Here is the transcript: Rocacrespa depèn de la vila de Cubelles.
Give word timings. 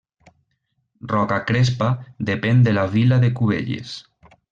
Rocacrespa 1.11 1.89
depèn 2.31 2.65
de 2.69 2.73
la 2.79 2.87
vila 2.95 3.21
de 3.25 3.31
Cubelles. 3.41 3.93